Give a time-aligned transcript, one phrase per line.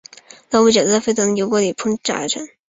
[0.49, 2.47] 萝卜饺子在沸腾的油锅里烹炸而成。